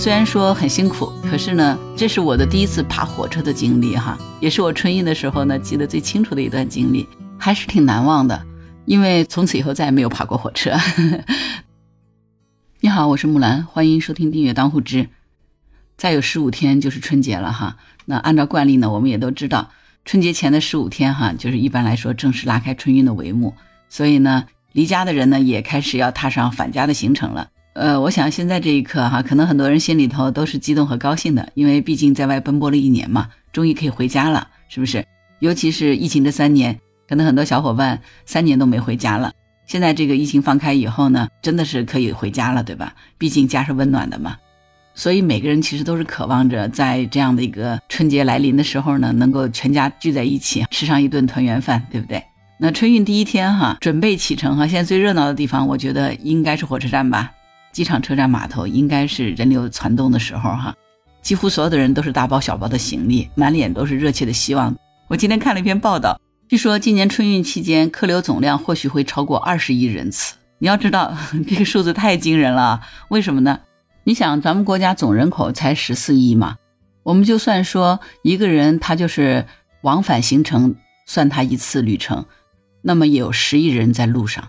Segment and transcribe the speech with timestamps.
[0.00, 7.06] 虽然说很辛苦，可是呢，这是我的第一次爬火车的经历哈，也是我春运的时候呢记得最清楚的一段经历，
[7.38, 8.42] 还是挺难忘的。
[8.86, 10.72] 因为从此以后再也没有爬过火车。
[12.80, 15.06] 你好，我是木兰，欢迎收听订阅当户知。
[15.98, 17.76] 再有十五天就是春节了哈，
[18.06, 19.68] 那按照惯例呢，我们也都知道，
[20.06, 23.54] 春节前的十五天哈，就是一般来说正式拉开春运的帷幕，
[23.90, 27.50] 所以呢，离家的人呢也开始要踏上返家的行程了。
[27.80, 35.02] 呃，我想现在这一刻哈，可能很多人心里头都是激动和高兴的，因为毕竟在外奔波了一年嘛，终于可以回家了，是不是？
[35.38, 36.78] 尤其是疫情这三年。
[37.08, 39.32] 可能很多小伙伴三年都没回家了，
[39.66, 42.94] 现在这个疫情放开以后呢，真的是可以回家了，对吧？
[43.16, 44.36] 毕竟家是温暖的嘛，
[44.94, 52.22] 所以每个人其实都是渴望着在这样的一个春节来临的时候呢，能够全家聚在一起吃上一顿团圆饭，对不对？
[52.58, 57.32] 那春运第一天哈，准备启程哈，现在最热闹的地方，我觉得应该是火车站吧，
[57.72, 60.74] 机场、车站、码头应该是人流攒动的时候哈，
[61.22, 64.76] 几乎所有的人都是大包小包的行李，满脸都是热切的希望。
[65.08, 66.20] 我今天看了一篇报道。
[66.48, 70.34] 据说今年春运期间客流总量或许会超过二十亿人次。
[70.58, 71.16] 你要知道，
[71.48, 72.80] 这个数字太惊人了。
[73.08, 73.60] 为什么呢？
[74.02, 76.56] 你想，咱们国家总人口才十四亿嘛，
[77.04, 79.46] 我们就算说一个人他就是
[79.82, 80.74] 往返行程，
[81.06, 82.26] 算他一次旅程，
[82.82, 84.48] 那么也有十亿人在路上。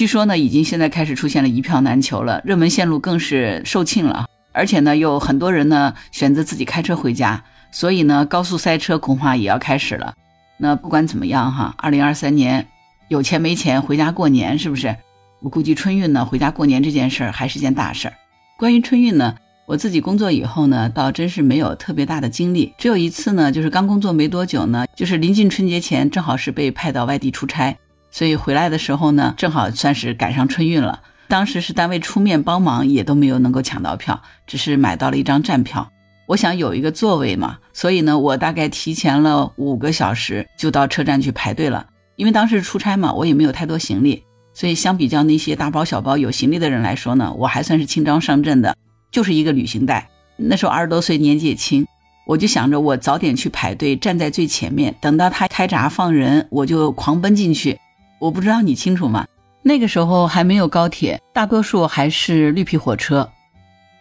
[0.00, 4.24] 据说呢，已经现在开始出现了一票难求了，热门线路更是售罄了。
[4.50, 10.14] 而且呢，有很多人呢选择自己开车回家，所以呢，高速塞车恐怕也要开始了。
[10.56, 12.66] 那不管怎么样哈，二零二三年
[13.08, 14.96] 有钱没钱回家过年是不是？
[15.42, 18.14] 我估计春运呢，回家过年这件事儿还是件大事儿。
[18.56, 19.34] 关于春运呢，
[19.66, 22.72] 我自己工作以后呢，倒真是没有特别大的经历。
[22.78, 27.76] 只有一次呢，就是刚工作没多久呢，就是临近春节前，正好是被派到外地出差，
[28.10, 31.00] 所以回来的时候呢，正好算是赶上春运了。
[31.28, 35.90] 当时是单位出面帮忙，也都没有能够抢到票，只是买到了一张站票。
[36.26, 41.86] 我想有一个座位嘛，所以呢，我大概提前了五个小时就到车站去排队了。
[42.16, 44.22] 因为当时出差嘛，我也没有太多行李，
[44.52, 48.76] 所以相比较那些大包小包有行李的人来说呢，我还算是轻装上阵的，
[49.10, 50.08] 就是一个旅行袋。
[50.36, 51.86] 那时候二十多岁，年纪也轻，
[52.26, 57.78] 我就想着我早点去排队，站在最前面，等到他开闸放人，我就狂奔进去。
[58.20, 59.26] 我不知道你清楚吗？
[59.62, 63.26] 那个时候还没有高铁，大多数还是绿皮火车。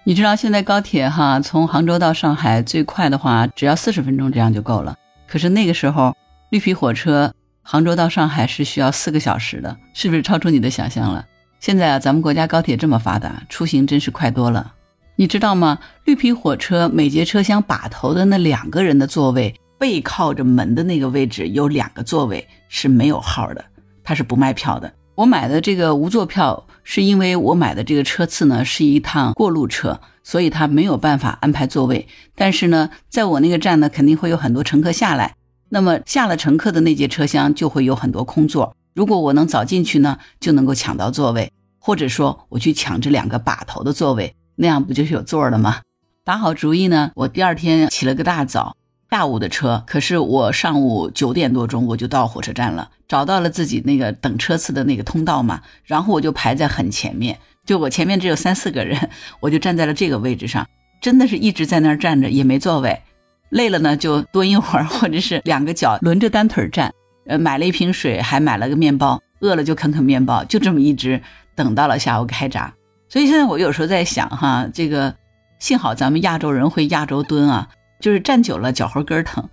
[0.04, 4.94] 你知道现在高铁哈，从杭州到上海最快的话只要四十分钟，这样就够了。
[5.26, 6.14] 可是那个时候
[6.50, 11.26] 绿皮火车杭州到上海是需要四个小时的，是不是超出你的想象了？
[11.62, 14.74] 现在啊，咱们国家高铁这么发达，出行真是快多了。
[15.16, 15.80] 你知道吗？
[16.04, 23.64] 绿皮火车每节车厢把头的那两个人的座位，背靠着门的那个位置有两个座位是没有号的，
[24.10, 24.92] 它是不卖票的。
[25.14, 32.08] 我买的这个无座票，是因为我买的这个车次呢是一趟过路车，所以他没有办法安排座位。
[32.34, 35.36] 但是呢，在我那个站呢，肯定会有很多乘客下来，
[35.70, 38.76] 那么下了乘客的那节车厢就会有很多空座。
[38.96, 45.82] 如果我能早进去呢，就能够抢到座位，或者说我去抢这两个把头的座位，那样不就是有座了吗？
[46.24, 48.76] 打好主意呢，我第二天起了个大早。
[49.12, 59.10] 下午的车，可是我上午九点多钟我就到火车站了，找到了自己那个等车次的那个通道嘛，然后我就排在很前面，就我前面只有三四个人，
[59.40, 60.68] 我就站在了这个位置上，
[61.02, 63.02] 真的是一直在那儿站着，也没座位，
[63.50, 66.94] 累了呢就蹲一会儿，或者是两个脚轮着单腿站，
[67.26, 71.20] 呃，买了一瓶水，还买了个面包，饿了就啃啃面包，就这么一直
[71.56, 72.72] 等到了下午开闸。
[73.08, 75.16] 所以现在我有时候在想哈，这个
[75.58, 77.70] 幸好咱们亚洲人会亚洲蹲啊。
[78.00, 79.48] 就是站久了脚后跟疼，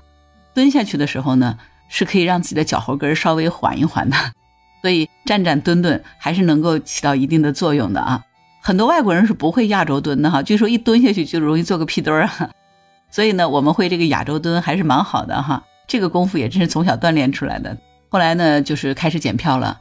[0.55, 1.59] 蹲下去的时候呢，
[1.89, 4.17] 是可以让自己的脚后跟稍微缓一缓的，
[4.83, 8.25] 所以站站蹲蹲还是能够起到一定的作用的啊。
[8.61, 12.51] 很多外国人是不会亚洲蹲的哈，据说一蹲下去就容易做个屁墩儿啊。
[13.11, 17.77] 所以呢，我们会这个亚洲蹲还是蛮好的哈，这个功夫也真是从小锻炼出来的。
[18.09, 19.81] 后来呢，就是开始检票了，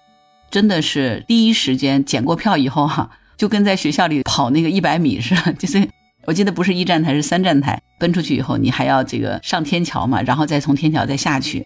[0.51, 5.87] 真的是第一时间检过票以后哈，就跟在学校里跑那个一百米似的，就是。
[6.27, 11.65] 我记得不是一站台是三站台，奔出去以后你还要这个上天桥嘛，然后再从天桥再下去，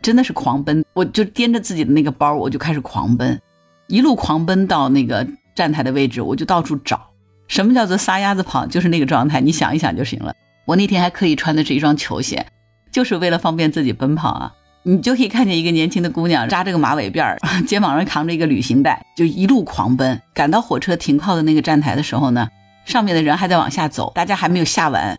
[0.00, 0.84] 真的是狂奔。
[0.94, 3.40] 我就掂着自己的那个包，我就开始狂奔，
[3.88, 5.26] 一路狂奔到那个
[5.56, 7.10] 站台的位置，我就到处找。
[7.48, 8.64] 什么叫做撒丫子跑？
[8.66, 10.32] 就是那个状态，你想一想就行了。
[10.66, 12.46] 我那天还刻意穿的是一双球鞋，
[12.92, 14.52] 就是为了方便自己奔跑啊。
[14.84, 17.36] 你就可以看见一个年轻的姑娘扎着个马尾辫儿，
[17.66, 20.20] 肩膀上扛着一个旅行袋，就一路狂奔。
[20.32, 22.48] 赶到火车停靠的那个站台的时候呢。
[22.86, 25.18] 上面的人还在往下走，大家还没有下完，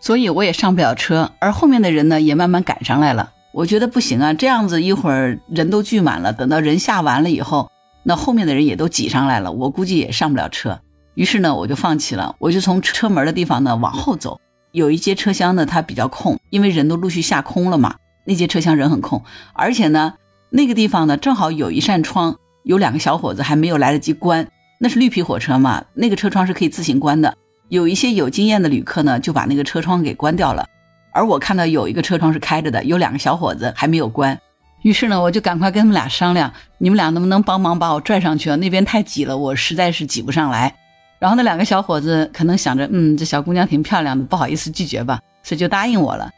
[0.00, 1.32] 所以我也上不了车。
[1.40, 3.32] 而后面的人呢，也慢慢赶上来了。
[3.52, 7.70] 我觉得不行啊，这样子一会儿人都聚满了，等到人下完了以后，
[8.04, 10.80] 那后面的人也都挤上来了，我估计也上不了车。
[11.14, 14.40] 于是呢，我就放弃了，我就从车门的地方呢往后走。
[14.70, 17.96] 有一节车厢呢，它比较空，因为人都陆续下空了嘛。
[18.24, 19.22] 那节车厢人很空，
[19.52, 20.14] 而且呢，
[20.48, 24.48] 那个地方呢正好有一扇窗，有两个小伙子还没有来得及关。
[24.84, 27.32] 那是绿皮火车嘛，那个车窗是可以自行关的。
[27.68, 30.66] 有一些有经验的旅客呢，就把那个车窗给关掉了。
[31.12, 34.36] 而我看到有一个车窗是开着的，有两个小伙子还没有关。
[34.82, 38.56] 于是呢，我就赶快跟他们俩商量，你们俩能不能帮忙把我拽上去啊？
[38.56, 40.74] 那边太挤了，我实在是挤不上来。
[41.20, 46.28] 然后那两个小伙子可能想着，嗯，这小姑娘挺漂亮的，不好意思拒绝吧，所以就答应我了。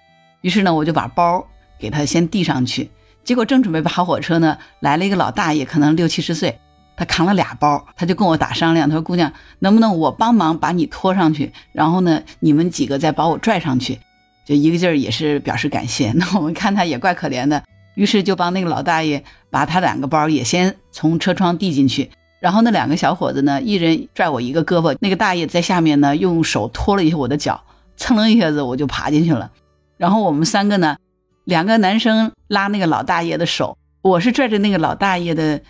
[0.42, 1.42] 于是呢，我就把包
[1.78, 2.90] 给他先递上去。
[3.24, 6.60] 结果正准备爬火车呢，来了一个老大爷，可能六七十岁，
[6.96, 13.98] 他扛了俩包，他就跟我打商量，他说：“姑娘，能不能我帮忙把你拖上去，然后呢，你们几个再把我拽上去？”
[14.44, 16.12] 就一个劲儿也是表示感谢。
[16.16, 17.62] 那我们看他也怪可怜的。
[17.94, 22.10] 于是就帮那个老大爷把他两个包也先从车窗递进去，
[22.40, 27.62] 然后那两个小伙子呢，一人拽我一个胳膊，那个大爷在下面呢用手托了一下我的脚，
[27.96, 29.50] 蹭了一下子我就爬进去了。
[29.96, 30.96] 然后我们三个呢，
[31.44, 35.60] 两个男生拉那个老大爷的手，我是拽着那个老大爷的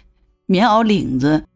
[0.46, 1.46] 棉袄领子，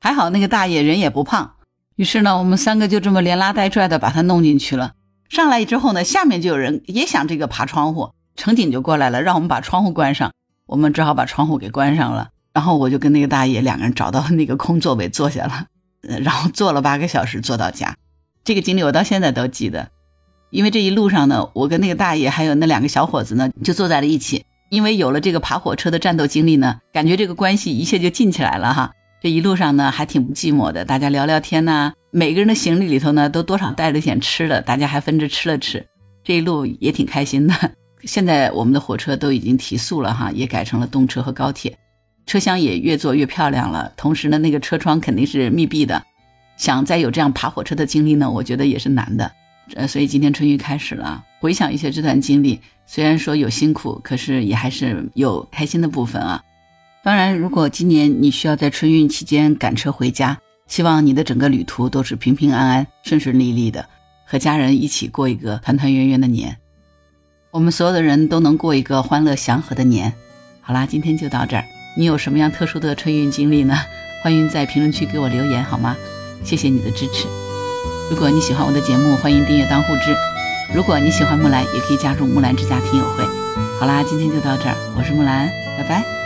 [0.00, 1.54] 还好那个大爷人也不胖，
[1.96, 4.92] 于是呢，我们三个就这么连拉带拽的把他弄进去了。
[5.28, 8.12] 上来之后呢，下面就有人也想这个爬窗户。
[8.36, 10.32] 乘警就过来了，让我们把窗户关上，
[10.66, 12.30] 我们只好把窗户给关上了。
[12.54, 15.66] 然后我就跟那个大爷两个人找到那个空座位坐下了，
[16.00, 17.94] 然后坐了八个小时，坐到家。
[18.42, 19.90] 这个经历我到现在都记得，
[20.48, 24.46] 因为这一路上呢，我跟那个大爷还有那两个小伙子呢，就坐在了一起。
[24.70, 28.92] 因为有了这个爬火车的战斗经历呢，感觉这个关系一切就近起来了哈。
[29.20, 31.92] 这一路上呢，还挺不寂寞的，大家聊聊天呐。
[32.12, 35.84] 每个人的行李里头呢，都多少带了点吃的，大家还分着吃了吃。
[36.22, 37.54] 这一路也挺开心的。
[38.04, 41.76] 现在我们的火车都已经提速了哈，也改成了动车和高铁，
[42.24, 43.92] 车厢也越坐越漂亮了。
[43.96, 46.00] 同时呢，那个车窗肯定是密闭的，
[46.56, 49.30] 想再有这样爬火车的经历呢，我觉得也是难的。
[49.74, 56.42] 呃，所以今天春运开始了，回想一些这段经历，虽然说有辛苦，可是也还是有开心的部分啊。
[57.02, 63.88] 当然，如果今年你需要在春运期间赶车回家，希望你的整个旅途都是平平安安、顺顺利利的，
[64.26, 66.56] 和家人一起过一个团团圆圆的年。
[67.50, 70.12] 我们所有的人都能过一个欢乐祥和的年。
[70.60, 71.64] 好啦，今天就到这儿。
[71.96, 73.76] 你有什么样特殊的春运经历呢？
[74.22, 75.96] 欢迎在评论区给我留言，好吗？
[76.44, 77.39] 谢谢你的支持。
[78.10, 80.16] 如果你喜欢我的节目，欢迎订阅当户知。
[80.74, 83.24] 如果你喜欢木兰，也可以加入木兰之家听友会。
[83.78, 85.48] 好啦，今天就到这儿，我是木兰，
[85.78, 86.19] 拜拜。